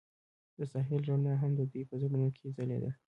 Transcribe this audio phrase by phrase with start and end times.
[0.57, 2.91] د ساحل رڼا هم د دوی په زړونو کې ځلېده.